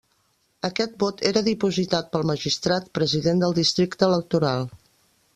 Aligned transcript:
Aquest 0.67 0.93
vot 1.01 1.19
era 1.31 1.43
dipositat 1.47 2.09
pel 2.15 2.25
magistrat 2.29 2.87
president 2.99 3.43
del 3.45 3.53
districte 3.59 4.09
electoral. 4.13 4.65